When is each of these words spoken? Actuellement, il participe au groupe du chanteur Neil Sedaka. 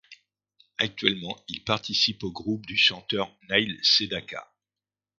Actuellement, 0.79 1.39
il 1.47 1.63
participe 1.63 2.23
au 2.23 2.31
groupe 2.31 2.65
du 2.65 2.75
chanteur 2.75 3.37
Neil 3.51 3.77
Sedaka. 3.83 4.51